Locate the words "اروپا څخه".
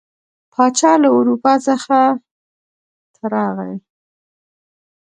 1.17-1.99